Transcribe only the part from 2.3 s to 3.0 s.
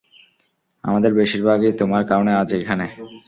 আজ এখানে।